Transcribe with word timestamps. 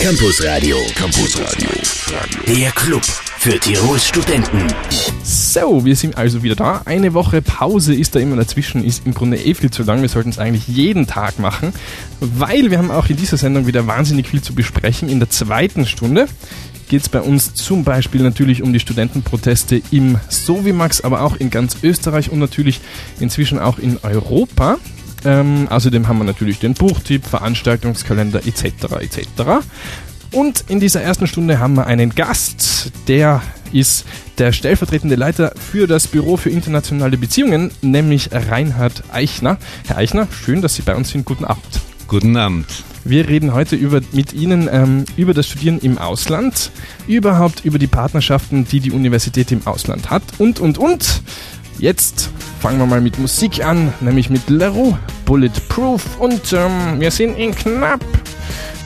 Campus 0.00 0.42
Radio. 0.42 0.78
Campus 0.94 1.38
Radio. 1.38 1.68
Der 2.46 2.70
Club 2.70 3.02
für 3.04 3.60
Tirols 3.60 4.08
Studenten. 4.08 4.66
So, 5.22 5.84
wir 5.84 5.94
sind 5.94 6.16
also 6.16 6.42
wieder 6.42 6.56
da. 6.56 6.80
Eine 6.86 7.12
Woche 7.12 7.42
Pause 7.42 7.94
ist 7.94 8.14
da 8.14 8.18
immer 8.18 8.36
dazwischen, 8.36 8.82
ist 8.82 9.04
im 9.04 9.12
Grunde 9.12 9.36
eh 9.36 9.52
viel 9.52 9.70
zu 9.70 9.82
lang. 9.82 10.00
Wir 10.00 10.08
sollten 10.08 10.30
es 10.30 10.38
eigentlich 10.38 10.66
jeden 10.68 11.06
Tag 11.06 11.38
machen, 11.38 11.74
weil 12.18 12.70
wir 12.70 12.78
haben 12.78 12.90
auch 12.90 13.10
in 13.10 13.18
dieser 13.18 13.36
Sendung 13.36 13.66
wieder 13.66 13.86
wahnsinnig 13.86 14.26
viel 14.26 14.40
zu 14.40 14.54
besprechen. 14.54 15.10
In 15.10 15.18
der 15.18 15.28
zweiten 15.28 15.84
Stunde 15.84 16.28
geht 16.88 17.02
es 17.02 17.10
bei 17.10 17.20
uns 17.20 17.52
zum 17.52 17.84
Beispiel 17.84 18.22
natürlich 18.22 18.62
um 18.62 18.72
die 18.72 18.80
Studentenproteste 18.80 19.82
im 19.90 20.18
Sovimax, 20.30 21.02
aber 21.02 21.20
auch 21.20 21.36
in 21.36 21.50
ganz 21.50 21.76
Österreich 21.82 22.30
und 22.30 22.38
natürlich 22.38 22.80
inzwischen 23.20 23.58
auch 23.58 23.78
in 23.78 23.98
Europa. 24.02 24.78
Ähm, 25.24 25.68
außerdem 25.68 26.08
haben 26.08 26.18
wir 26.18 26.24
natürlich 26.24 26.58
den 26.58 26.74
Buchtipp, 26.74 27.26
Veranstaltungskalender 27.26 28.46
etc. 28.46 28.64
etc. 29.00 29.64
Und 30.32 30.64
in 30.68 30.80
dieser 30.80 31.02
ersten 31.02 31.26
Stunde 31.26 31.58
haben 31.58 31.74
wir 31.74 31.86
einen 31.86 32.14
Gast, 32.14 32.92
der 33.08 33.42
ist 33.72 34.04
der 34.38 34.52
stellvertretende 34.52 35.16
Leiter 35.16 35.52
für 35.56 35.86
das 35.86 36.06
Büro 36.06 36.36
für 36.36 36.50
internationale 36.50 37.18
Beziehungen, 37.18 37.70
nämlich 37.82 38.30
Reinhard 38.32 39.02
Eichner. 39.12 39.58
Herr 39.86 39.98
Eichner, 39.98 40.28
schön, 40.30 40.62
dass 40.62 40.74
Sie 40.74 40.82
bei 40.82 40.94
uns 40.94 41.10
sind. 41.10 41.24
Guten 41.24 41.44
Abend. 41.44 41.80
Guten 42.06 42.36
Abend. 42.36 42.66
Wir 43.04 43.28
reden 43.28 43.54
heute 43.54 43.76
über, 43.76 44.00
mit 44.12 44.32
Ihnen 44.32 44.68
ähm, 44.70 45.04
über 45.16 45.32
das 45.32 45.46
Studieren 45.46 45.78
im 45.80 45.98
Ausland, 45.98 46.70
überhaupt 47.06 47.64
über 47.64 47.78
die 47.78 47.86
Partnerschaften, 47.86 48.66
die 48.66 48.80
die 48.80 48.92
Universität 48.92 49.50
im 49.52 49.66
Ausland 49.66 50.10
hat 50.10 50.22
und, 50.38 50.60
und, 50.60 50.78
und. 50.78 51.22
Jetzt 51.78 52.30
fangen 52.60 52.78
wir 52.78 52.86
mal 52.86 53.00
mit 53.00 53.18
Musik 53.18 53.64
an, 53.64 53.92
nämlich 54.00 54.28
mit 54.28 54.50
Leroux, 54.50 54.98
Bulletproof 55.30 56.18
und 56.18 56.52
ähm, 56.54 56.98
wir 56.98 57.12
sind 57.12 57.38
in 57.38 57.54
knapp 57.54 58.04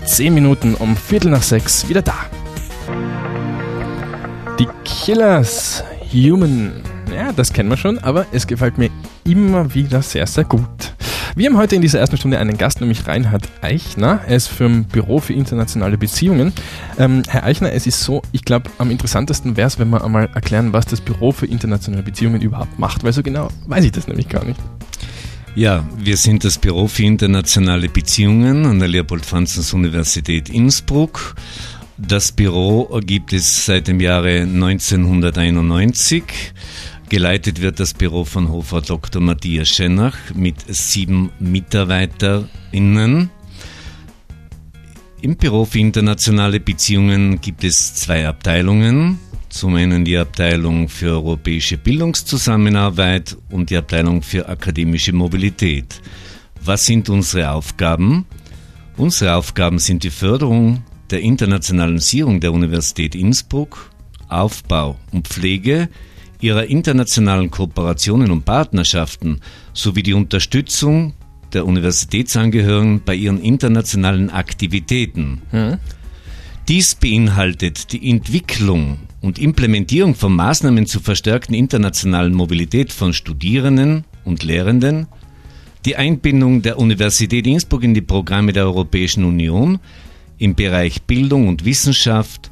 10 0.04 0.34
Minuten 0.34 0.74
um 0.74 0.94
Viertel 0.94 1.30
nach 1.30 1.42
sechs 1.42 1.88
wieder 1.88 2.02
da. 2.02 2.16
Die 4.58 4.68
Killers, 4.84 5.82
Human. 6.12 6.82
Ja, 7.16 7.32
das 7.32 7.50
kennen 7.50 7.70
wir 7.70 7.78
schon, 7.78 7.98
aber 8.00 8.26
es 8.30 8.46
gefällt 8.46 8.76
mir 8.76 8.90
immer 9.24 9.74
wieder 9.74 10.02
sehr, 10.02 10.26
sehr 10.26 10.44
gut. 10.44 10.92
Wir 11.34 11.48
haben 11.48 11.56
heute 11.56 11.76
in 11.76 11.80
dieser 11.80 12.00
ersten 12.00 12.18
Stunde 12.18 12.38
einen 12.38 12.58
Gast, 12.58 12.82
nämlich 12.82 13.06
Reinhard 13.06 13.48
Eichner. 13.62 14.20
Er 14.28 14.36
ist 14.36 14.48
vom 14.48 14.84
Büro 14.84 15.20
für 15.20 15.32
internationale 15.32 15.96
Beziehungen. 15.96 16.52
Ähm, 16.98 17.22
Herr 17.26 17.44
Eichner, 17.44 17.72
es 17.72 17.86
ist 17.86 18.02
so, 18.02 18.20
ich 18.32 18.44
glaube, 18.44 18.68
am 18.76 18.90
interessantesten 18.90 19.56
wäre 19.56 19.68
es, 19.68 19.78
wenn 19.78 19.88
wir 19.88 20.04
einmal 20.04 20.28
erklären, 20.34 20.74
was 20.74 20.84
das 20.84 21.00
Büro 21.00 21.32
für 21.32 21.46
internationale 21.46 22.02
Beziehungen 22.02 22.42
überhaupt 22.42 22.78
macht, 22.78 23.02
weil 23.02 23.14
so 23.14 23.22
genau 23.22 23.48
weiß 23.66 23.82
ich 23.82 23.92
das 23.92 24.08
nämlich 24.08 24.28
gar 24.28 24.44
nicht. 24.44 24.60
Ja, 25.56 25.88
wir 25.96 26.16
sind 26.16 26.42
das 26.42 26.58
Büro 26.58 26.88
für 26.88 27.04
internationale 27.04 27.88
Beziehungen 27.88 28.66
an 28.66 28.80
der 28.80 28.88
Leopold-Franzens-Universität 28.88 30.48
Innsbruck. 30.48 31.36
Das 31.96 32.32
Büro 32.32 33.00
gibt 33.06 33.32
es 33.32 33.64
seit 33.64 33.86
dem 33.86 34.00
Jahre 34.00 34.40
1991. 34.40 36.24
Geleitet 37.08 37.60
wird 37.60 37.78
das 37.78 37.94
Büro 37.94 38.24
von 38.24 38.48
Hofer 38.48 38.80
Dr. 38.80 39.22
Matthias 39.22 39.68
Schennach 39.68 40.16
mit 40.34 40.56
sieben 40.66 41.30
MitarbeiterInnen. 41.38 43.30
Im 45.22 45.36
Büro 45.36 45.66
für 45.66 45.78
internationale 45.78 46.58
Beziehungen 46.58 47.40
gibt 47.40 47.62
es 47.62 47.94
zwei 47.94 48.26
Abteilungen. 48.26 49.20
Zum 49.54 49.76
einen 49.76 50.04
die 50.04 50.18
Abteilung 50.18 50.88
für 50.88 51.12
europäische 51.12 51.78
Bildungszusammenarbeit 51.78 53.36
und 53.52 53.70
die 53.70 53.76
Abteilung 53.76 54.20
für 54.20 54.48
akademische 54.48 55.12
Mobilität. 55.12 56.02
Was 56.64 56.86
sind 56.86 57.08
unsere 57.08 57.52
Aufgaben? 57.52 58.26
Unsere 58.96 59.36
Aufgaben 59.36 59.78
sind 59.78 60.02
die 60.02 60.10
Förderung 60.10 60.82
der 61.08 61.20
Internationalisierung 61.20 62.40
der 62.40 62.52
Universität 62.52 63.14
Innsbruck, 63.14 63.90
Aufbau 64.28 64.98
und 65.12 65.28
Pflege 65.28 65.88
ihrer 66.40 66.64
internationalen 66.64 67.48
Kooperationen 67.48 68.32
und 68.32 68.44
Partnerschaften 68.44 69.40
sowie 69.72 70.02
die 70.02 70.14
Unterstützung 70.14 71.14
der 71.52 71.64
Universitätsangehörigen 71.64 73.02
bei 73.04 73.14
ihren 73.14 73.40
internationalen 73.40 74.30
Aktivitäten. 74.30 75.42
Hm. 75.50 75.78
Dies 76.66 76.96
beinhaltet 76.96 77.92
die 77.92 78.10
Entwicklung 78.10 78.98
und 79.24 79.38
Implementierung 79.38 80.14
von 80.14 80.36
Maßnahmen 80.36 80.84
zur 80.84 81.00
verstärkten 81.00 81.54
internationalen 81.54 82.34
Mobilität 82.34 82.92
von 82.92 83.14
Studierenden 83.14 84.04
und 84.22 84.42
Lehrenden, 84.42 85.06
die 85.86 85.96
Einbindung 85.96 86.60
der 86.60 86.78
Universität 86.78 87.46
Innsbruck 87.46 87.84
in 87.84 87.94
die 87.94 88.02
Programme 88.02 88.52
der 88.52 88.64
Europäischen 88.64 89.24
Union 89.24 89.78
im 90.36 90.54
Bereich 90.54 91.04
Bildung 91.04 91.48
und 91.48 91.64
Wissenschaft 91.64 92.50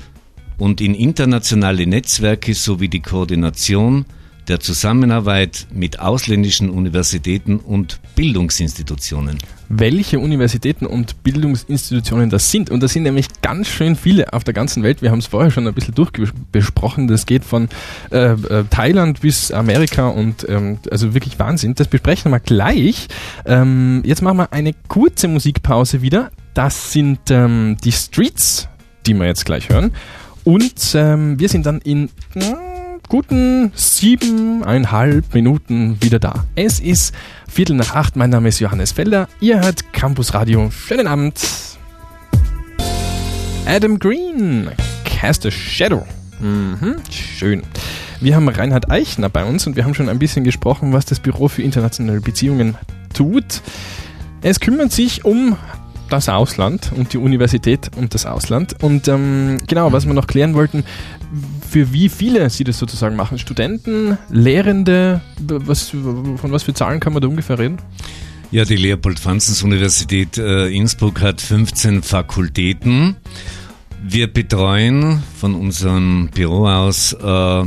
und 0.57 0.81
in 0.81 0.95
internationale 0.95 1.87
Netzwerke 1.87 2.55
sowie 2.55 2.89
die 2.89 3.01
Koordination 3.01 4.07
der 4.49 4.61
Zusammenarbeit 4.61 5.67
mit 5.73 6.01
ausländischen 6.01 6.71
Universitäten 6.71 7.59
und 7.59 8.01
Bildungsinstitutionen. 8.15 9.39
Welche 9.69 10.19
Universitäten 10.19 10.85
und 10.85 11.23
Bildungsinstitutionen 11.23 12.29
das 12.29 12.51
sind. 12.51 12.71
Und 12.71 12.83
das 12.83 12.93
sind 12.93 13.05
nämlich 13.05 13.27
ganz 13.41 13.69
schön 13.69 13.97
viele 13.97 14.33
auf 14.33 14.45
der 14.45 14.53
ganzen 14.53 14.83
Welt. 14.83 15.01
Wir 15.01 15.11
haben 15.11 15.21
es 15.21 15.27
vorher 15.27 15.51
schon 15.51 15.67
ein 15.67 15.75
bisschen 15.75 15.95
durchbesprochen. 15.95 17.09
Das 17.09 17.25
geht 17.25 17.45
von 17.45 17.69
äh, 18.11 18.33
äh, 18.33 18.65
Thailand 18.69 19.21
bis 19.21 19.51
Amerika 19.51 20.09
und 20.09 20.47
ähm, 20.49 20.79
also 20.91 21.15
wirklich 21.15 21.39
Wahnsinn. 21.39 21.75
Das 21.75 21.89
besprechen 21.89 22.31
wir 22.33 22.41
gleich. 22.41 23.09
Ähm, 23.47 24.03
jetzt 24.05 24.23
machen 24.23 24.39
wir 24.39 24.53
eine 24.53 24.75
kurze 24.89 25.29
Musikpause 25.29 26.03
wieder. 26.03 26.31
Das 26.55 26.93
sind 26.93 27.31
ähm, 27.31 27.77
die 27.83 27.93
Streets, 27.93 28.69
die 29.07 29.15
wir 29.15 29.27
jetzt 29.27 29.47
gleich 29.47 29.71
hören. 29.71 29.93
Und 30.45 30.95
ähm, 30.95 31.39
wir 31.39 31.49
sind 31.49 31.67
dann 31.67 31.81
in 31.81 32.11
guten 33.13 33.71
siebeneinhalb 33.75 35.35
Minuten 35.35 36.03
wieder 36.03 36.19
da. 36.19 36.47
Es 36.55 36.81
ist 36.81 37.15
Viertel 37.47 37.77
nach 37.77 37.95
acht. 37.95 38.17
Mein 38.17 38.31
Name 38.31 38.49
ist 38.49 38.59
Johannes 38.59 38.93
Felder. 38.93 39.29
Ihr 39.39 39.61
hört 39.61 39.93
Campus 39.93 40.33
Radio. 40.33 40.71
Schönen 40.71 41.07
Abend. 41.07 41.39
Adam 43.67 43.99
Green, 43.99 44.71
Cast 45.05 45.45
a 45.45 45.51
Shadow. 45.51 46.07
Mhm, 46.41 46.97
schön. 47.11 47.65
Wir 48.23 48.35
haben 48.35 48.49
Reinhard 48.49 48.91
Eichner 48.91 49.29
bei 49.29 49.45
uns 49.45 49.67
und 49.67 49.77
wir 49.77 49.85
haben 49.85 49.93
schon 49.93 50.09
ein 50.09 50.19
bisschen 50.19 50.43
gesprochen, 50.43 50.95
was 50.95 51.05
das 51.05 51.21
Büro 51.21 51.49
für 51.49 51.61
internationale 51.61 52.23
Beziehungen 52.23 52.79
tut. 53.13 53.61
Es 54.41 54.59
kümmert 54.59 54.91
sich 54.91 55.27
um 55.27 55.59
das 56.13 56.29
Ausland 56.29 56.93
und 56.95 57.13
die 57.13 57.19
Universität 57.19 57.91
und 57.97 58.15
das 58.15 58.27
Ausland. 58.27 58.77
Und 58.83 59.09
ähm, 59.09 59.59
genau, 59.67 59.93
was 59.93 60.07
wir 60.07 60.13
noch 60.13 60.27
klären 60.27 60.55
wollten, 60.55 60.85
für 61.69 61.93
wie 61.93 62.09
viele 62.09 62.51
Sie 62.51 62.65
das 62.65 62.79
sozusagen 62.79 63.17
machen? 63.17 63.39
Studenten, 63.39 64.19
Lehrende, 64.29 65.23
was, 65.41 65.89
von 65.89 66.39
was 66.43 66.65
für 66.65 66.75
Zahlen 66.75 67.01
kann 67.01 67.15
man 67.15 67.23
da 67.23 67.29
ungefähr 67.29 67.59
reden? 67.59 67.79
Ja, 68.51 68.67
die 68.67 68.77
Leopold-Franzens-Universität 68.77 70.37
äh, 70.37 70.69
Innsbruck 70.69 71.23
hat 71.23 71.41
15 71.41 72.03
Fakultäten. 72.03 73.17
Wir 74.03 74.31
betreuen 74.31 75.23
von 75.39 75.55
unserem 75.55 76.29
Büro 76.35 76.67
aus 76.67 77.15
äh, 77.15 77.63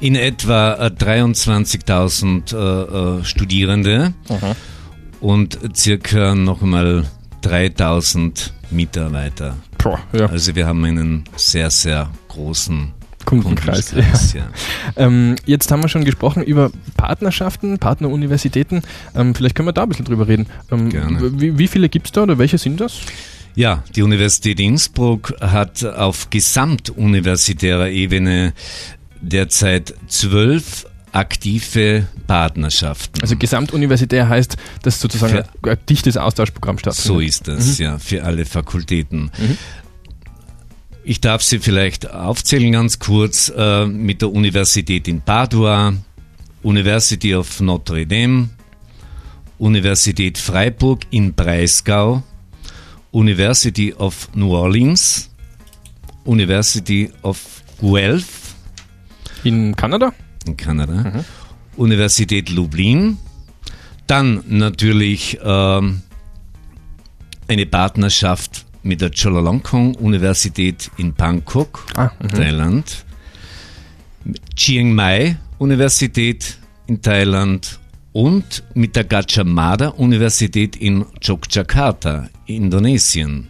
in 0.00 0.14
etwa 0.14 0.86
23.000 0.86 2.54
äh, 2.54 3.20
äh, 3.20 3.24
Studierende 3.24 4.14
Aha. 4.30 4.56
und 5.20 5.58
circa 5.76 6.34
nochmal 6.34 7.04
3000 7.42 8.52
Mitarbeiter. 8.70 9.56
Boah, 9.78 10.00
ja. 10.12 10.26
Also 10.26 10.54
wir 10.54 10.66
haben 10.66 10.84
einen 10.84 11.24
sehr, 11.36 11.70
sehr 11.70 12.10
großen 12.28 12.92
Kundenkreis. 13.24 13.90
Kundenkreis 13.90 14.32
ja. 14.32 14.40
Ja. 14.40 15.06
Ähm, 15.06 15.36
jetzt 15.44 15.70
haben 15.70 15.82
wir 15.82 15.88
schon 15.88 16.04
gesprochen 16.04 16.42
über 16.42 16.70
Partnerschaften, 16.96 17.78
Partneruniversitäten. 17.78 18.82
Ähm, 19.14 19.34
vielleicht 19.34 19.54
können 19.54 19.68
wir 19.68 19.72
da 19.72 19.82
ein 19.82 19.88
bisschen 19.88 20.04
drüber 20.04 20.28
reden. 20.28 20.46
Ähm, 20.70 20.90
Gerne. 20.90 21.40
Wie, 21.40 21.58
wie 21.58 21.68
viele 21.68 21.88
gibt 21.88 22.06
es 22.06 22.12
da 22.12 22.22
oder 22.22 22.38
welche 22.38 22.58
sind 22.58 22.80
das? 22.80 23.00
Ja, 23.54 23.84
die 23.94 24.02
Universität 24.02 24.58
Innsbruck 24.60 25.34
hat 25.40 25.84
auf 25.84 26.30
gesamtuniversitärer 26.30 27.90
Ebene 27.90 28.54
derzeit 29.20 29.94
zwölf 30.08 30.86
aktive 31.12 32.06
Partnerschaften. 32.26 33.20
Also 33.20 33.36
gesamtuniversitär 33.36 34.28
heißt, 34.28 34.56
dass 34.82 35.00
sozusagen 35.00 35.44
für, 35.62 35.70
ein 35.70 35.78
dichtes 35.88 36.16
Austauschprogramm 36.16 36.78
stattfindet. 36.78 37.06
So 37.06 37.20
ist 37.20 37.48
das, 37.48 37.78
mhm. 37.78 37.84
ja, 37.84 37.98
für 37.98 38.24
alle 38.24 38.44
Fakultäten. 38.44 39.30
Mhm. 39.38 39.58
Ich 41.04 41.20
darf 41.20 41.42
sie 41.42 41.58
vielleicht 41.58 42.10
aufzählen 42.10 42.72
ganz 42.72 42.98
kurz 42.98 43.52
äh, 43.54 43.86
mit 43.86 44.22
der 44.22 44.30
Universität 44.30 45.08
in 45.08 45.20
Padua, 45.20 45.94
University 46.62 47.34
of 47.34 47.60
Notre 47.60 48.06
Dame, 48.06 48.50
Universität 49.58 50.38
Freiburg 50.38 51.02
in 51.10 51.34
Breisgau, 51.34 52.22
University 53.10 53.92
of 53.92 54.28
New 54.34 54.54
Orleans, 54.54 55.28
University 56.24 57.10
of 57.22 57.62
Guelph. 57.80 58.54
In 59.44 59.74
Kanada? 59.74 60.12
In 60.46 60.56
Kanada, 60.56 60.92
mhm. 60.92 61.24
Universität 61.76 62.50
Lublin, 62.50 63.18
dann 64.06 64.42
natürlich 64.48 65.38
ähm, 65.42 66.02
eine 67.48 67.66
Partnerschaft 67.66 68.66
mit 68.82 69.00
der 69.00 69.10
Chulalongkorn-Universität 69.10 70.90
in 70.96 71.14
Bangkok, 71.14 71.86
ah, 71.94 72.10
Thailand, 72.34 73.04
Chiang 74.56 74.94
Mai 74.94 75.36
Universität 75.58 76.58
in 76.86 77.00
Thailand 77.00 77.78
und 78.12 78.64
mit 78.74 78.96
der 78.96 79.04
Gajah 79.04 79.44
Mada 79.44 79.88
Universität 79.88 80.76
in 80.76 81.06
Yogyakarta, 81.22 82.28
Indonesien. 82.46 83.48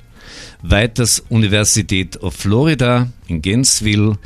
Weiters 0.62 1.20
Universität 1.28 2.22
of 2.22 2.34
Florida 2.34 3.08
in 3.26 3.42
Gainesville, 3.42 4.18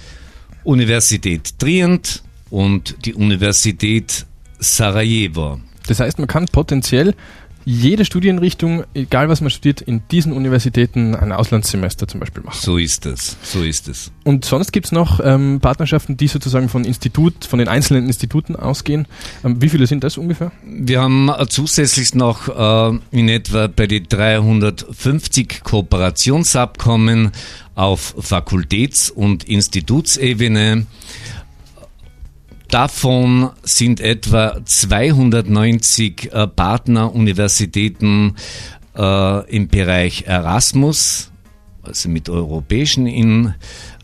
Universität 0.64 1.58
Trient 1.58 2.22
und 2.50 2.96
die 3.04 3.14
Universität 3.14 4.26
Sarajevo. 4.58 5.60
Das 5.86 6.00
heißt, 6.00 6.18
man 6.18 6.28
kann 6.28 6.46
potenziell 6.46 7.14
jede 7.68 8.04
Studienrichtung, 8.04 8.84
egal 8.94 9.28
was 9.28 9.40
man 9.40 9.50
studiert, 9.50 9.80
in 9.80 10.02
diesen 10.12 10.32
Universitäten 10.32 11.16
ein 11.16 11.32
Auslandssemester 11.32 12.06
zum 12.06 12.20
Beispiel 12.20 12.44
machen. 12.44 12.58
So 12.60 12.78
ist 12.78 13.06
es, 13.06 13.36
so 13.42 13.64
ist 13.64 13.88
es. 13.88 14.12
Und 14.22 14.44
sonst 14.44 14.72
gibt 14.72 14.86
es 14.86 14.92
noch 14.92 15.18
ähm, 15.22 15.58
Partnerschaften, 15.60 16.16
die 16.16 16.28
sozusagen 16.28 16.68
von 16.68 16.84
Institut, 16.84 17.44
von 17.44 17.58
den 17.58 17.66
einzelnen 17.66 18.06
Instituten 18.06 18.54
ausgehen. 18.54 19.08
Ähm, 19.44 19.60
wie 19.60 19.68
viele 19.68 19.88
sind 19.88 20.04
das 20.04 20.16
ungefähr? 20.16 20.52
Wir 20.64 21.00
haben 21.00 21.28
äh, 21.28 21.44
zusätzlich 21.48 22.14
noch 22.14 22.48
äh, 22.48 22.98
in 23.10 23.28
etwa 23.28 23.66
bei 23.66 23.88
den 23.88 24.04
350 24.08 25.64
Kooperationsabkommen 25.64 27.32
auf 27.74 28.14
Fakultäts- 28.20 29.10
und 29.10 29.42
Institutsebene 29.42 30.86
Davon 32.68 33.50
sind 33.62 34.00
etwa 34.00 34.60
290 34.64 36.32
äh, 36.32 36.46
Partneruniversitäten 36.48 38.34
äh, 38.96 39.50
im 39.54 39.68
Bereich 39.68 40.24
Erasmus, 40.26 41.30
also 41.82 42.08
mit 42.08 42.28
europäischen 42.28 43.06
in, 43.06 43.54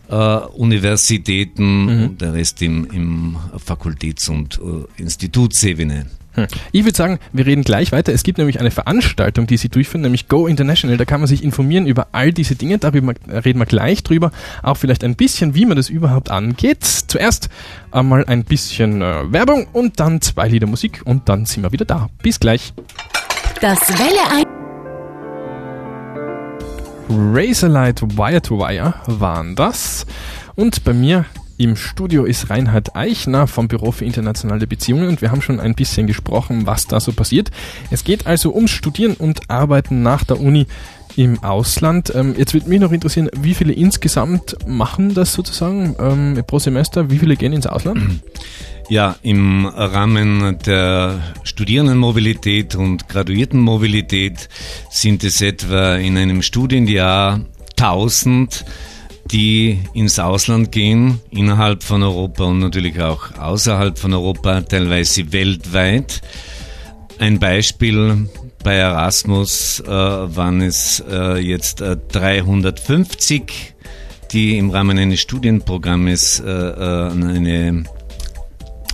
äh, 0.09 0.15
Universitäten 0.15 1.85
mhm. 1.85 2.05
und 2.05 2.21
der 2.21 2.35
Rest 2.35 2.63
im, 2.63 2.89
im 2.93 3.37
Fakultäts- 3.59 4.29
und 4.29 4.61
Institutsebene. 4.97 6.07
Hm. 6.35 6.47
Ich 6.73 6.85
würde 6.85 6.97
sagen, 6.97 7.19
wir 7.33 7.45
reden 7.45 7.63
gleich 7.63 7.93
weiter. 7.93 8.13
Es 8.13 8.23
gibt 8.23 8.39
nämlich 8.39 8.59
eine 8.59 8.71
Veranstaltung, 8.71 9.47
die 9.47 9.57
Sie 9.57 9.69
durchführen, 9.69 10.03
nämlich 10.03 10.29
Go 10.29 10.47
International. 10.47 10.97
Da 10.97 11.05
kann 11.05 11.21
man 11.21 11.27
sich 11.27 11.45
informieren 11.45 11.87
über 11.87 12.09
all 12.13 12.33
diese 12.33 12.55
Dinge. 12.55 12.79
Darüber 12.79 13.15
reden 13.29 13.59
wir 13.59 13.67
gleich 13.67 14.03
drüber. 14.03 14.33
Auch 14.63 14.77
vielleicht 14.77 15.05
ein 15.05 15.15
bisschen, 15.15 15.55
wie 15.55 15.67
man 15.67 15.77
das 15.77 15.91
überhaupt 15.91 16.31
angeht. 16.31 16.85
Zuerst 16.85 17.51
einmal 17.91 18.25
ein 18.27 18.45
bisschen 18.45 19.03
äh, 19.03 19.31
Werbung 19.31 19.67
und 19.73 20.01
dann 20.01 20.21
zwei 20.23 20.49
Lieder 20.49 20.67
Musik 20.67 21.03
und 21.05 21.29
dann 21.29 21.45
sind 21.45 21.63
wir 21.63 21.73
wieder 21.73 21.85
da. 21.85 22.09
Bis 22.23 22.41
gleich. 22.41 22.73
Das 23.61 23.81
Welle 23.91 24.39
ein. 24.39 24.63
Razorlight 27.09 28.03
Wire 28.17 28.41
to 28.41 28.59
Wire 28.59 28.95
waren 29.07 29.55
das. 29.55 30.07
Und 30.55 30.83
bei 30.85 30.95
mir 30.95 31.27
im 31.63 31.77
Studio 31.77 32.25
ist 32.25 32.51
Reinhard 32.51 32.97
Eichner 32.97 33.47
vom 33.47 33.69
Büro 33.69 33.93
für 33.93 34.05
internationale 34.05 34.67
Beziehungen 34.67 35.09
und 35.09 35.23
wir 35.23 35.31
haben 35.31 35.43
schon 35.43 35.61
ein 35.61 35.75
bisschen 35.75 36.09
gesprochen, 36.09 36.67
was 36.67 36.89
da 36.89 36.99
so 36.99 37.13
passiert. 37.13 37.53
Es 37.93 38.03
geht 38.03 38.27
also 38.27 38.53
ums 38.53 38.73
Studieren 38.73 39.15
und 39.15 39.49
Arbeiten 39.49 40.03
nach 40.03 40.25
der 40.25 40.41
Uni 40.41 40.67
im 41.15 41.43
Ausland. 41.45 42.13
Ähm, 42.17 42.35
jetzt 42.37 42.53
würde 42.53 42.69
mich 42.69 42.81
noch 42.81 42.91
interessieren, 42.91 43.31
wie 43.39 43.55
viele 43.55 43.73
insgesamt 43.75 44.57
machen 44.67 45.15
das 45.15 45.35
sozusagen 45.35 45.95
ähm, 46.01 46.43
pro 46.47 46.59
Semester? 46.59 47.11
Wie 47.11 47.19
viele 47.19 47.37
gehen 47.37 47.53
ins 47.53 47.67
Ausland? 47.67 48.01
Ja, 48.89 49.17
im 49.23 49.65
Rahmen 49.65 50.59
der 50.67 51.21
Studierendenmobilität 51.45 52.75
und 52.75 53.09
Graduiertenmobilität 53.09 54.51
sind 54.91 55.25
es 55.25 55.41
etwa 55.41 55.95
in 55.97 56.19
einem 56.19 56.43
Studienjahr 56.43 57.41
1000 57.79 58.65
die 59.33 59.79
ins 59.95 60.19
Ausland 60.19 60.73
gehen, 60.73 61.21
innerhalb 61.31 61.83
von 61.83 62.03
Europa 62.03 62.45
und 62.45 62.59
natürlich 62.59 63.01
auch 63.01 63.37
außerhalb 63.39 63.99
von 63.99 64.13
Europa, 64.13 64.61
teilweise 64.61 65.33
weltweit. 65.33 66.21
Ein 67.19 67.39
Beispiel 67.39 68.29
bei 68.63 68.75
Erasmus 68.75 69.81
äh, 69.81 69.91
waren 69.91 70.61
es 70.61 71.03
äh, 71.11 71.39
jetzt 71.39 71.81
äh, 71.81 71.97
350, 71.97 73.75
die 74.33 74.59
im 74.59 74.71
Rahmen 74.71 74.99
eines 74.99 75.21
Studienprogrammes 75.21 76.41
äh, 76.41 76.51
äh, 76.51 77.11
eine 77.11 77.85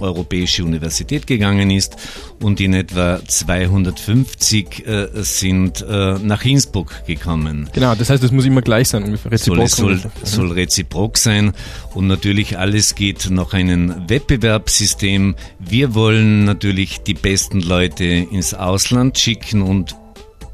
Europäische 0.01 0.65
Universität 0.65 1.27
gegangen 1.27 1.71
ist 1.71 1.97
und 2.43 2.61
in 2.61 2.75
etwa 2.75 3.21
250 3.27 4.87
äh, 4.87 5.09
sind 5.15 5.85
äh, 5.89 6.19
nach 6.19 6.45
Innsbruck 6.45 7.07
gekommen. 7.07 7.69
Genau, 7.73 7.95
das 7.95 8.11
heißt, 8.11 8.23
es 8.23 8.33
muss 8.33 8.45
immer 8.45 8.63
gleich 8.63 8.89
sein, 8.89 9.03
ungefähr 9.05 9.33
reziprok. 9.33 9.69
Soll, 9.69 9.99
soll, 9.99 10.11
soll 10.23 10.53
reziprok 10.53 11.19
sein 11.19 11.53
und 11.95 12.07
natürlich 12.07 12.59
alles 12.59 12.95
geht 12.95 13.31
nach 13.31 13.53
einem 13.53 14.09
Wettbewerbssystem. 14.09 15.35
Wir 15.59 15.95
wollen 15.95 16.45
natürlich 16.45 17.01
die 17.01 17.15
besten 17.15 17.61
Leute 17.61 18.05
ins 18.05 18.55
Ausland 18.55 19.19
schicken 19.19 19.63
und 19.63 19.97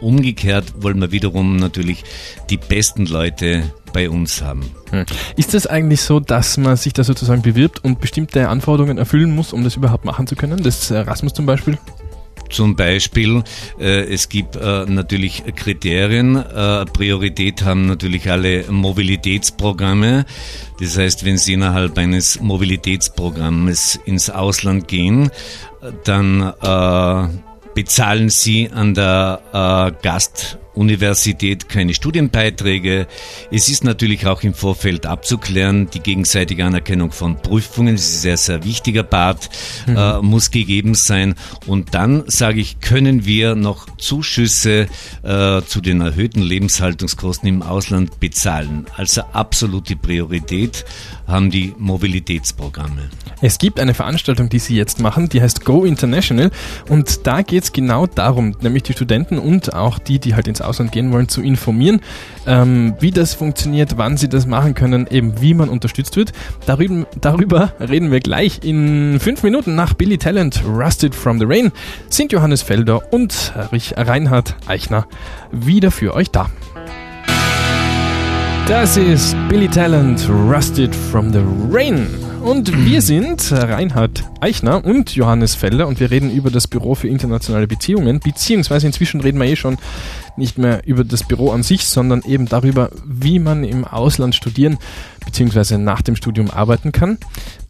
umgekehrt 0.01 0.83
wollen 0.83 1.01
wir 1.01 1.13
wiederum 1.13 1.57
natürlich 1.57 2.05
die 2.51 2.57
besten 2.57 3.07
Leute 3.07 3.73
bei 3.93 4.11
uns 4.11 4.43
haben. 4.43 4.71
Hm. 4.91 5.05
Ist 5.37 5.55
es 5.55 5.67
eigentlich 5.67 6.03
so, 6.03 6.21
dass 6.21 6.57
man 6.57 6.77
sich 6.77 6.93
da 6.93 7.05
sozusagen 7.05 7.43
bewirbt 7.43 7.83
und 7.85 8.01
bestimmte 8.01 8.49
Anforderungen 8.49 8.99
erfüllen 8.99 9.35
muss, 9.35 9.53
um 9.53 9.65
das 9.65 9.77
überhaupt 9.77 10.05
machen 10.05 10.27
zu 10.27 10.37
können? 10.37 10.63
Das 10.63 10.91
Erasmus 10.91 11.33
zum 11.33 11.47
Beispiel? 11.47 11.79
Zum 12.51 12.77
Beispiel, 12.77 13.43
äh, 13.81 14.05
es 14.13 14.29
gibt 14.29 14.57
äh, 14.57 14.85
natürlich 14.87 15.43
Kriterien. 15.57 16.37
Äh, 16.37 16.85
Priorität 16.87 17.65
haben 17.65 17.87
natürlich 17.87 18.31
alle 18.31 18.71
Mobilitätsprogramme. 18.71 20.25
Das 20.81 20.99
heißt, 20.99 21.25
wenn 21.25 21.39
Sie 21.39 21.55
innerhalb 21.55 21.97
eines 21.99 22.41
Mobilitätsprogrammes 22.41 23.99
ins 24.05 24.31
Ausland 24.31 24.89
gehen, 24.89 25.31
dann 26.05 26.53
äh, 26.63 27.54
bezahlen 27.75 28.31
Sie 28.31 28.71
an 28.71 28.95
der 28.95 29.41
äh, 29.53 30.03
Gast 30.03 30.59
Universität 30.75 31.69
keine 31.69 31.95
Studienbeiträge. 31.95 33.07
Es 33.51 33.69
ist 33.69 33.85
natürlich 33.85 34.27
auch 34.27 34.43
im 34.43 34.55
Vorfeld 34.55 35.07
abzuklären, 35.07 35.89
die 35.91 36.01
gegenseitige 36.01 36.65
Anerkennung 36.65 37.13
von 37.13 37.37
Prüfungen, 37.41 37.95
das 37.95 38.05
ist 38.05 38.17
ein 38.17 38.21
sehr, 38.21 38.37
sehr 38.37 38.65
wichtiger 38.65 39.03
Part, 39.03 39.49
mhm. 39.87 39.97
äh, 39.97 40.21
muss 40.21 40.51
gegeben 40.51 40.95
sein. 40.95 41.35
Und 41.67 41.95
dann, 41.95 42.25
sage 42.27 42.61
ich, 42.61 42.81
können 42.81 43.25
wir 43.25 43.55
noch 43.55 43.87
Zuschüsse 43.97 44.89
äh, 45.23 45.63
zu 45.63 45.81
den 45.81 46.01
erhöhten 46.01 46.43
Lebenshaltungskosten 46.43 47.49
im 47.49 47.63
Ausland 47.63 48.21
bezahlen. 48.21 48.87
Also 48.97 49.23
absolute 49.33 49.97
Priorität 49.97 50.85
haben 51.27 51.51
die 51.51 51.75
Mobilitätsprogramme. 51.79 53.11
Es 53.41 53.59
gibt 53.59 53.81
eine 53.81 53.95
Veranstaltung, 53.95 54.49
die 54.49 54.59
Sie 54.59 54.77
jetzt 54.77 55.01
machen, 55.01 55.29
die 55.29 55.43
heißt 55.43 55.65
Go 55.65 55.85
International 55.85 56.51
und 56.89 57.27
da 57.27 57.43
geht 57.43 57.65
es 57.65 57.73
genau 57.73 58.07
darum, 58.07 58.57
nämlich 58.61 58.85
die 58.85 58.93
Studenten 58.93 59.39
und 59.39 59.75
auch 59.75 59.99
die, 59.99 60.19
die 60.19 60.35
halt 60.35 60.49
ins 60.49 60.61
Ausland 60.65 60.93
gehen 60.93 61.13
wollen, 61.13 61.29
zu 61.29 61.43
informieren, 61.43 62.01
ähm, 62.47 62.95
wie 63.01 63.11
das 63.11 63.35
funktioniert, 63.35 63.97
wann 63.97 64.17
sie 64.17 64.29
das 64.29 64.47
machen 64.47 64.75
können, 64.75 65.07
eben 65.11 65.41
wie 65.41 65.55
man 65.55 65.69
unterstützt 65.69 66.17
wird. 66.17 66.33
Darüber, 66.67 67.07
darüber 67.21 67.73
reden 67.81 68.11
wir 68.11 68.21
gleich 68.21 68.61
in 68.63 69.19
fünf 69.21 69.43
Minuten 69.43 69.75
nach 69.75 69.95
Billy 69.95 70.19
Talent, 70.19 70.63
Rusted 70.67 71.15
from 71.15 71.39
the 71.39 71.47
Rain, 71.47 71.73
sind 72.09 72.33
Johannes 72.33 72.63
Felder 72.63 73.13
und 73.13 73.53
Reinhard 73.97 74.57
Eichner 74.67 75.07
wieder 75.53 75.91
für 75.91 76.15
euch 76.15 76.31
da. 76.31 76.51
Das 78.67 78.97
ist 78.97 79.37
Billy 79.51 79.69
Talent, 79.69 80.27
Rusted 80.31 80.95
from 80.95 81.31
the 81.35 81.43
Rain. 81.71 82.07
Und 82.41 82.87
wir 82.87 83.03
sind 83.03 83.53
Reinhard 83.53 84.25
Eichner 84.41 84.83
und 84.83 85.15
Johannes 85.15 85.55
Felder 85.55 85.87
und 85.87 86.01
wir 86.01 86.11
reden 86.11 86.31
über 86.31 86.51
das 86.51 86.67
Büro 86.67 86.95
für 86.95 87.09
internationale 87.09 87.67
Beziehungen, 87.67 88.21
beziehungsweise 88.21 88.87
inzwischen 88.87 89.21
reden 89.21 89.39
wir 89.39 89.49
eh 89.49 89.57
schon 89.57 89.77
nicht 90.37 90.59
mehr 90.59 90.87
über 90.87 91.05
das 91.05 91.25
Büro 91.25 91.51
an 91.51 91.63
sich, 91.63 91.87
sondern 91.87 92.23
eben 92.27 92.47
darüber, 92.47 92.91
wie 93.05 93.39
man 93.39 93.65
im 93.65 93.85
Ausland 93.85 94.35
studieren 94.35 94.79
bzw. 95.25 95.79
nach 95.79 96.03
dem 96.03 96.17
Studium 96.17 96.51
arbeiten 96.51 96.93
kann. 96.93 97.19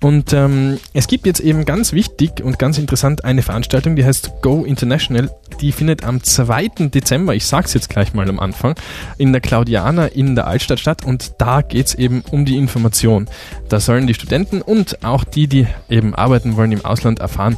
Und 0.01 0.33
ähm, 0.35 0.79
es 0.93 1.07
gibt 1.07 1.25
jetzt 1.25 1.41
eben 1.41 1.65
ganz 1.65 1.93
wichtig 1.93 2.43
und 2.43 2.59
ganz 2.59 2.77
interessant 2.77 3.25
eine 3.25 3.43
Veranstaltung, 3.43 3.97
die 3.97 4.05
heißt 4.05 4.43
Go 4.43 4.65
International. 4.65 5.31
Die 5.61 5.73
findet 5.73 6.05
am 6.05 6.23
2. 6.23 6.69
Dezember, 6.91 7.35
ich 7.35 7.47
sag's 7.47 7.73
jetzt 7.73 7.89
gleich 7.89 8.13
mal 8.13 8.29
am 8.29 8.39
Anfang, 8.39 8.75
in 9.17 9.33
der 9.33 9.41
Claudiana 9.41 10.07
in 10.07 10.35
der 10.35 10.47
Altstadt 10.47 10.81
statt 10.81 11.05
und 11.05 11.35
da 11.39 11.63
geht's 11.63 11.95
eben 11.95 12.23
um 12.31 12.45
die 12.45 12.57
Information. 12.57 13.29
Da 13.69 13.81
sollen 13.81 14.07
die 14.07 14.15
Studenten 14.15 14.61
und 14.61 15.05
auch 15.05 15.25
die, 15.25 15.47
die 15.47 15.67
eben 15.89 16.15
arbeiten 16.15 16.57
wollen 16.57 16.73
im 16.73 16.85
Ausland, 16.85 17.21
erfahren, 17.21 17.57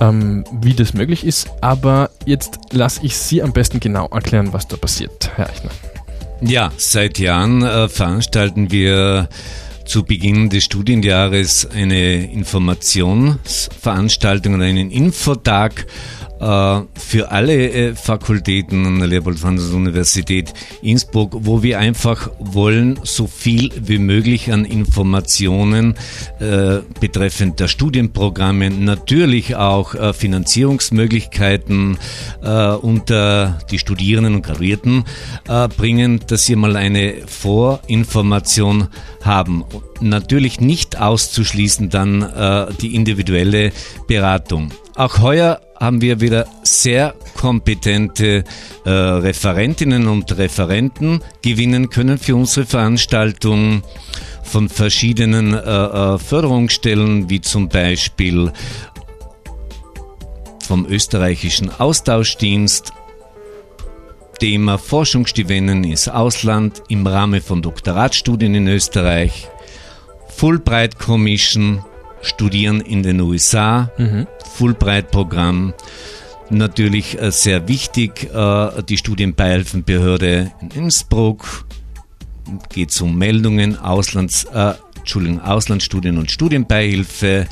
ähm, 0.00 0.44
wie 0.52 0.74
das 0.74 0.94
möglich 0.94 1.24
ist. 1.26 1.50
Aber 1.60 2.10
jetzt 2.24 2.58
lasse 2.72 3.00
ich 3.02 3.16
Sie 3.16 3.42
am 3.42 3.52
besten 3.52 3.80
genau 3.80 4.06
erklären, 4.06 4.47
was 4.52 4.68
da 4.68 4.76
passiert, 4.76 5.30
Herr 5.36 5.50
Eichner. 5.50 5.70
Ja, 6.40 6.70
seit 6.76 7.18
Jahren 7.18 7.62
äh, 7.62 7.88
veranstalten 7.88 8.70
wir 8.70 9.28
zu 9.84 10.04
Beginn 10.04 10.50
des 10.50 10.62
Studienjahres 10.64 11.66
eine 11.70 12.30
Informationsveranstaltung 12.30 14.54
und 14.54 14.62
einen 14.62 14.90
Infotag 14.90 15.86
für 16.94 17.30
alle 17.30 17.70
äh, 17.70 17.94
Fakultäten 17.94 18.86
an 18.86 18.98
der 18.98 19.08
Leopold-Franzens-Universität 19.08 20.52
Innsbruck, 20.82 21.32
wo 21.34 21.62
wir 21.62 21.78
einfach 21.78 22.30
wollen, 22.38 23.00
so 23.02 23.26
viel 23.26 23.70
wie 23.80 23.98
möglich 23.98 24.52
an 24.52 24.64
Informationen 24.64 25.94
äh, 26.38 26.78
betreffend 27.00 27.60
der 27.60 27.68
Studienprogramme, 27.68 28.70
natürlich 28.70 29.56
auch 29.56 29.94
äh, 29.94 30.12
Finanzierungsmöglichkeiten 30.12 31.98
äh, 32.42 32.68
unter 32.70 33.58
die 33.70 33.78
Studierenden 33.78 34.36
und 34.36 34.42
Graduierten 34.42 35.04
äh, 35.48 35.68
bringen, 35.68 36.20
dass 36.26 36.46
sie 36.46 36.56
mal 36.56 36.76
eine 36.76 37.14
Vorinformation 37.26 38.88
haben. 39.22 39.64
Natürlich 40.00 40.60
nicht 40.60 41.00
auszuschließen 41.00 41.90
dann 41.90 42.22
äh, 42.22 42.66
die 42.80 42.94
individuelle 42.94 43.72
Beratung. 44.06 44.70
Auch 44.94 45.18
heuer 45.20 45.60
haben 45.78 46.00
wir 46.00 46.20
wieder 46.20 46.46
sehr 46.62 47.14
kompetente 47.36 48.44
äh, 48.84 48.90
Referentinnen 48.90 50.08
und 50.08 50.36
Referenten 50.36 51.22
gewinnen 51.42 51.88
können 51.90 52.18
für 52.18 52.34
unsere 52.34 52.66
Veranstaltung 52.66 53.82
von 54.42 54.68
verschiedenen 54.68 55.54
äh, 55.54 55.58
äh 55.58 56.18
Förderungsstellen, 56.18 57.30
wie 57.30 57.40
zum 57.40 57.68
Beispiel 57.68 58.52
vom 60.66 60.86
österreichischen 60.86 61.70
Austauschdienst, 61.78 62.92
Thema 64.38 64.78
Forschungsstipendien 64.78 65.82
ins 65.82 66.08
Ausland 66.08 66.82
im 66.88 67.06
Rahmen 67.06 67.40
von 67.40 67.62
Doktoratstudien 67.62 68.54
in 68.54 68.68
Österreich, 68.68 69.48
Fulbright 70.28 70.98
Commission, 70.98 71.84
Studieren 72.22 72.80
in 72.80 73.02
den 73.02 73.20
USA, 73.20 73.90
mhm. 73.98 74.26
Fulbright-Programm. 74.54 75.74
Natürlich 76.50 77.20
äh, 77.20 77.30
sehr 77.30 77.68
wichtig, 77.68 78.32
äh, 78.32 78.82
die 78.82 78.96
Studienbeihilfenbehörde 78.96 80.52
in 80.60 80.70
Innsbruck. 80.70 81.66
Geht 82.70 82.90
es 82.90 83.00
um 83.02 83.18
Meldungen, 83.18 83.78
Auslands, 83.78 84.44
äh, 84.44 84.74
Entschuldigung, 84.98 85.40
Auslandsstudien 85.40 86.16
und 86.18 86.30
Studienbeihilfe. 86.30 87.46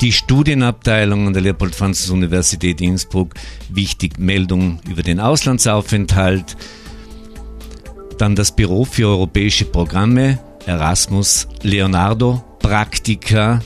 Die 0.00 0.12
Studienabteilung 0.12 1.26
an 1.26 1.32
der 1.32 1.42
Leopold-Franzens-Universität 1.42 2.80
Innsbruck, 2.80 3.34
wichtig 3.68 4.18
Meldung 4.18 4.78
über 4.88 5.02
den 5.02 5.18
Auslandsaufenthalt. 5.18 6.56
Dann 8.16 8.36
das 8.36 8.54
Büro 8.54 8.84
für 8.84 9.08
europäische 9.08 9.64
Programme, 9.64 10.38
Erasmus, 10.66 11.48
Leonardo, 11.62 12.44
Praktika, 12.60 13.60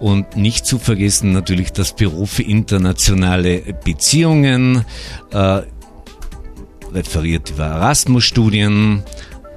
und 0.00 0.36
nicht 0.36 0.66
zu 0.66 0.78
vergessen 0.78 1.32
natürlich 1.32 1.72
das 1.72 1.94
Büro 1.94 2.26
für 2.26 2.42
internationale 2.42 3.60
Beziehungen, 3.84 4.84
äh, 5.32 5.62
referiert 6.92 7.50
über 7.50 7.64
Erasmus-Studien, 7.64 9.02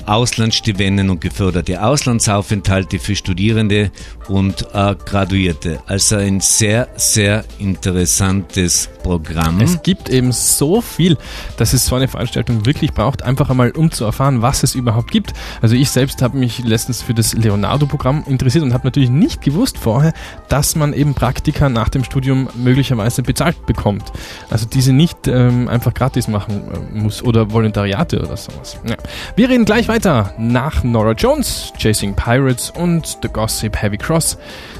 Auslandsstipendien 0.05 1.09
und 1.09 1.19
geförderte 1.19 1.83
Auslandsaufenthalte 1.83 2.97
für 2.97 3.15
Studierende 3.15 3.91
und 4.27 4.67
äh, 4.73 4.95
Graduierte. 5.05 5.79
Also 5.85 6.17
ein 6.17 6.39
sehr, 6.39 6.87
sehr 6.95 7.43
interessantes 7.59 8.89
Programm. 9.03 9.61
Es 9.61 9.81
gibt 9.83 10.09
eben 10.09 10.31
so 10.31 10.81
viel, 10.81 11.17
dass 11.57 11.73
es 11.73 11.85
so 11.85 11.95
eine 11.95 12.07
Veranstaltung 12.07 12.65
wirklich 12.65 12.93
braucht, 12.93 13.23
einfach 13.23 13.49
einmal 13.49 13.71
um 13.71 13.91
zu 13.91 14.05
erfahren, 14.05 14.41
was 14.41 14.63
es 14.63 14.75
überhaupt 14.75 15.11
gibt. 15.11 15.33
Also 15.61 15.75
ich 15.75 15.89
selbst 15.89 16.21
habe 16.21 16.37
mich 16.37 16.59
letztens 16.59 17.01
für 17.01 17.13
das 17.13 17.33
Leonardo-Programm 17.33 18.25
interessiert 18.27 18.63
und 18.63 18.73
habe 18.73 18.85
natürlich 18.85 19.09
nicht 19.09 19.41
gewusst 19.41 19.77
vorher, 19.77 20.13
dass 20.49 20.75
man 20.75 20.93
eben 20.93 21.13
Praktika 21.13 21.69
nach 21.69 21.89
dem 21.89 22.03
Studium 22.03 22.49
möglicherweise 22.55 23.23
bezahlt 23.23 23.65
bekommt. 23.65 24.11
Also 24.49 24.65
diese 24.65 24.91
nicht 24.91 25.27
ähm, 25.27 25.69
einfach 25.69 25.93
gratis 25.93 26.27
machen 26.27 26.63
äh, 26.71 26.97
muss 26.97 27.23
oder 27.23 27.51
Volontariate 27.51 28.19
oder 28.19 28.35
sowas. 28.35 28.77
Ja. 28.87 28.97
Wir 29.35 29.49
reden 29.49 29.65
gleich 29.65 29.87
weiter 29.87 30.33
nach 30.37 30.83
Nora 30.83 31.13
Jones, 31.13 31.71
Chasing 31.77 32.13
Pirates 32.13 32.71
und 32.71 33.19
The 33.21 33.29
Gossip 33.29 33.81
Heavy 33.81 33.97
Cross 33.97 34.16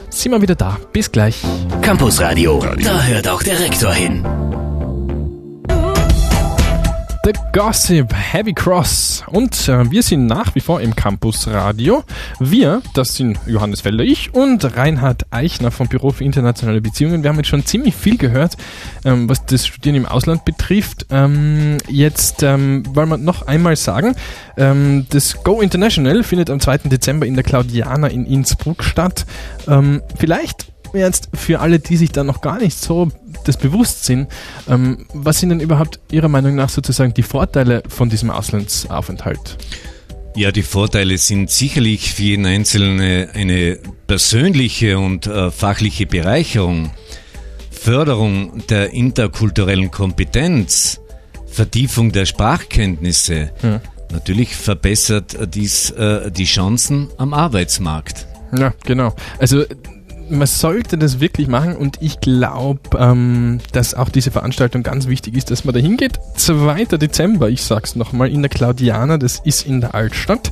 sind 0.10 0.32
wir 0.32 0.42
wieder 0.42 0.56
da. 0.56 0.78
Bis 0.94 1.12
gleich. 1.12 1.42
Campus 1.82 2.20
Radio, 2.22 2.64
da 2.84 3.04
hört 3.04 3.28
auch 3.28 3.44
der 3.44 3.60
Rektor 3.60 3.94
hin. 3.94 4.26
The 7.28 7.34
Gossip, 7.52 8.14
Heavy 8.14 8.54
Cross. 8.54 9.26
Und 9.28 9.68
äh, 9.68 9.92
wir 9.92 10.02
sind 10.02 10.28
nach 10.28 10.56
wie 10.56 10.62
vor 10.62 10.80
im 10.80 10.96
Campus 10.96 11.46
Radio. 11.50 12.06
Wir, 12.40 12.82
das 12.94 13.16
sind 13.16 13.38
Johannes 13.46 13.82
Felder, 13.82 14.06
ich 14.06 14.34
und 14.34 14.64
Reinhard 14.78 15.26
Eichner 15.30 15.72
vom 15.72 15.90
Büro 15.90 16.12
für 16.12 16.24
internationale 16.24 16.80
Beziehungen. 16.80 17.24
Wir 17.24 17.30
haben 17.30 17.36
jetzt 17.36 17.50
schon 17.50 17.66
ziemlich 17.66 17.98
viel 17.98 18.18
gehört, 18.18 18.56
ähm, 19.04 19.28
was 19.28 19.46
das 19.46 19.68
Studieren 19.68 19.98
im 19.98 20.06
Ausland 20.06 20.46
betrifft. 20.46 21.08
Ähm, 21.10 21.80
jetzt 21.90 22.44
ähm, 22.44 22.84
wollen 22.96 23.10
wir 23.10 23.18
noch 23.18 23.46
einmal 23.46 23.76
sagen, 23.76 24.16
ähm, 24.56 25.06
das 25.10 25.44
Go 25.44 25.60
International 25.60 26.24
findet 26.24 26.50
am 26.50 26.62
2. 26.62 26.78
Dezember 26.86 27.26
in 27.26 27.34
der 27.34 27.44
Claudiana 27.44 28.08
in 28.08 28.26
Innsbruck 28.26 28.86
statt. 28.86 29.26
Ähm, 29.68 30.02
vielleicht 30.18 30.72
jetzt 30.94 31.30
für 31.34 31.60
alle, 31.60 31.80
die 31.80 31.98
sich 31.98 32.12
da 32.12 32.24
noch 32.24 32.42
gar 32.42 32.60
nicht 32.60 32.80
so 32.80 33.10
das 33.44 33.58
bewusst 33.58 34.06
sind, 34.06 34.28
ähm, 34.68 35.06
was 35.14 35.40
sind 35.40 35.50
denn 35.50 35.60
überhaupt 35.60 36.00
Ihrer 36.12 36.28
Meinung 36.28 36.56
nach 36.56 36.70
sozusagen 36.70 37.14
die 37.14 37.24
Vorteile 37.24 37.84
von 37.88 38.10
diesem 38.10 38.30
Auslandsaufenthalt? 38.30 39.58
Ja, 40.36 40.52
die 40.52 40.64
Vorteile 40.64 41.18
sind 41.18 41.50
sicherlich 41.50 42.14
für 42.14 42.22
jeden 42.22 42.46
Einzelnen 42.46 43.30
eine 43.32 43.80
persönliche 44.06 45.00
und 45.00 45.26
äh, 45.26 45.50
fachliche 45.50 46.06
Bereicherung, 46.06 46.92
Förderung 47.72 48.62
der 48.68 48.94
interkulturellen 48.94 49.90
Kompetenz, 49.90 51.00
Vertiefung 51.48 52.12
der 52.12 52.26
Sprachkenntnisse. 52.26 53.52
Ja. 53.64 53.82
Natürlich 54.12 54.56
verbessert 54.56 55.38
dies 55.56 55.90
äh, 55.92 56.32
die 56.32 56.46
Chancen 56.46 57.10
am 57.18 57.34
Arbeitsmarkt. 57.34 58.28
Ja, 58.56 58.74
genau. 58.86 59.16
Also 59.40 59.66
man 60.30 60.48
sollte 60.48 60.98
das 60.98 61.20
wirklich 61.20 61.48
machen 61.48 61.76
und 61.76 61.98
ich 62.02 62.20
glaube, 62.20 62.82
ähm, 62.98 63.60
dass 63.72 63.94
auch 63.94 64.10
diese 64.10 64.32
Veranstaltung 64.32 64.84
ganz 64.84 65.08
wichtig 65.08 65.36
ist, 65.36 65.52
dass 65.52 65.66
man 65.66 65.74
da 65.74 65.80
hingeht. 65.80 66.20
2. 66.36 66.86
Dezember, 66.86 67.50
ich 67.50 67.64
sag's 67.64 67.96
nochmal, 67.96 68.30
in 68.30 68.42
der 68.42 68.50
Claudiana, 68.50 69.18
das 69.18 69.40
ist 69.44 69.66
in 69.66 69.82
der 69.82 69.96
Altstadt. 69.96 70.52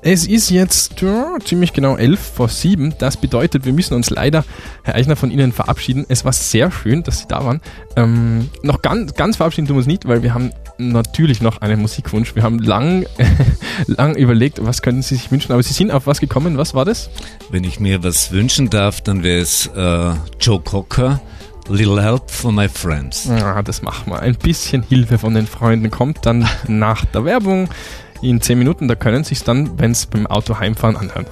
Es 0.00 0.26
ist 0.26 0.50
jetzt 0.50 1.00
ja, 1.00 1.36
ziemlich 1.44 1.72
genau 1.72 1.96
11 1.96 2.20
vor 2.20 2.48
7. 2.48 2.94
Das 2.98 3.16
bedeutet, 3.16 3.64
wir 3.64 3.72
müssen 3.72 3.94
uns 3.94 4.10
leider, 4.10 4.44
Herr 4.84 4.94
Eichner, 4.94 5.16
von 5.16 5.30
Ihnen 5.30 5.52
verabschieden. 5.52 6.06
Es 6.08 6.24
war 6.24 6.32
sehr 6.32 6.70
schön, 6.70 7.02
dass 7.02 7.20
Sie 7.20 7.26
da 7.28 7.44
waren. 7.44 7.60
Ähm, 7.96 8.48
noch 8.62 8.80
ganz, 8.80 9.14
ganz 9.14 9.36
verabschieden 9.36 9.66
tun 9.66 9.76
wir 9.76 9.78
uns 9.78 9.86
nicht, 9.86 10.06
weil 10.06 10.22
wir 10.22 10.34
haben 10.34 10.52
natürlich 10.78 11.42
noch 11.42 11.60
einen 11.60 11.80
Musikwunsch. 11.80 12.34
Wir 12.34 12.42
haben 12.42 12.58
lang, 12.58 13.04
lang 13.86 14.16
überlegt, 14.16 14.64
was 14.64 14.82
könnten 14.82 15.02
Sie 15.02 15.16
sich 15.16 15.30
wünschen, 15.30 15.52
aber 15.52 15.62
Sie 15.62 15.72
sind 15.72 15.90
auf 15.90 16.06
was 16.06 16.20
gekommen. 16.20 16.56
Was 16.56 16.74
war 16.74 16.84
das? 16.84 17.10
Wenn 17.50 17.64
ich 17.64 17.80
mir 17.80 18.02
was 18.02 18.32
wünschen 18.32 18.70
darf, 18.70 19.00
dann 19.00 19.22
wäre 19.22 19.40
es 19.40 19.66
äh, 19.66 20.12
Joe 20.40 20.60
Cocker. 20.60 21.20
Little 21.68 22.02
Help 22.02 22.30
for 22.30 22.50
my 22.50 22.66
friends. 22.66 23.26
Ja, 23.26 23.62
das 23.62 23.82
machen 23.82 24.10
wir. 24.10 24.20
Ein 24.20 24.36
bisschen 24.36 24.82
Hilfe 24.82 25.18
von 25.18 25.34
den 25.34 25.46
Freunden 25.46 25.90
kommt 25.90 26.24
dann 26.24 26.48
nach 26.66 27.04
der 27.04 27.24
Werbung 27.24 27.68
in 28.22 28.40
10 28.40 28.58
Minuten. 28.58 28.88
Da 28.88 28.94
können 28.94 29.22
Sie 29.24 29.34
es 29.34 29.44
dann, 29.44 29.78
wenn 29.78 29.90
es 29.90 30.06
beim 30.06 30.26
Auto 30.26 30.58
heimfahren, 30.58 30.96
anhören. 30.96 31.26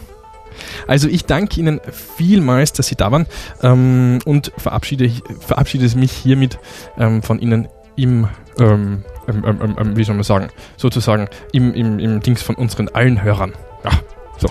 Also 0.87 1.09
ich 1.09 1.25
danke 1.25 1.61
Ihnen 1.61 1.81
vielmals, 1.91 2.73
dass 2.73 2.89
Sie 2.89 2.97
da 2.97 3.11
waren 3.13 3.27
ähm, 3.63 4.19
und 4.25 4.53
verabschiede, 4.57 5.11
verabschiede 5.41 5.89
mich 5.97 6.13
hiermit 6.13 6.59
ähm, 6.99 7.23
von 7.23 7.39
Ihnen 7.39 7.69
im 7.97 8.29
ähm, 8.59 9.05
ähm, 9.29 9.43
ähm, 9.45 9.77
ähm, 9.79 9.97
wie 9.97 10.05
soll 10.05 10.15
man 10.15 10.25
sagen, 10.25 10.49
sozusagen 10.77 11.29
im, 11.53 11.75
im, 11.75 11.99
im 11.99 12.21
Dings 12.21 12.43
von 12.43 12.55
unseren 12.55 12.89
allen 12.89 13.23
Hörern. 13.23 13.55
Ja, 13.85 13.91
so. 14.39 14.49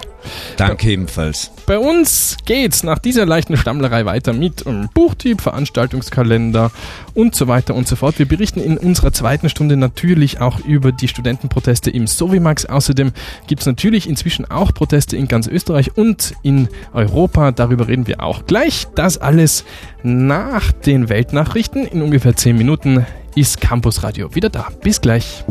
Danke 0.57 0.91
ebenfalls. 0.91 1.51
Bei 1.65 1.79
uns 1.79 2.37
geht's 2.45 2.83
nach 2.83 2.99
dieser 2.99 3.25
leichten 3.25 3.57
Stammlerei 3.57 4.05
weiter 4.05 4.33
mit 4.33 4.65
um, 4.65 4.89
Buchtyp, 4.93 5.41
Veranstaltungskalender 5.41 6.71
und 7.13 7.35
so 7.35 7.47
weiter 7.47 7.75
und 7.75 7.87
so 7.87 7.95
fort. 7.95 8.19
Wir 8.19 8.27
berichten 8.27 8.59
in 8.59 8.77
unserer 8.77 9.11
zweiten 9.11 9.49
Stunde 9.49 9.77
natürlich 9.77 10.41
auch 10.41 10.59
über 10.59 10.91
die 10.91 11.07
Studentenproteste 11.07 11.89
im 11.89 12.07
Sovimax. 12.07 12.65
Außerdem 12.65 13.11
gibt's 13.47 13.65
natürlich 13.65 14.07
inzwischen 14.07 14.49
auch 14.49 14.73
Proteste 14.73 15.17
in 15.17 15.27
ganz 15.27 15.47
Österreich 15.47 15.97
und 15.97 16.35
in 16.43 16.69
Europa. 16.93 17.51
Darüber 17.51 17.87
reden 17.87 18.07
wir 18.07 18.21
auch 18.21 18.45
gleich. 18.45 18.87
Das 18.95 19.17
alles 19.17 19.65
nach 20.03 20.71
den 20.71 21.09
Weltnachrichten 21.09 21.85
in 21.85 22.01
ungefähr 22.01 22.35
10 22.35 22.57
Minuten 22.57 23.05
ist 23.35 23.59
Campus 23.59 24.03
Radio 24.03 24.33
wieder 24.35 24.49
da. 24.49 24.67
Bis 24.81 25.01
gleich. 25.01 25.45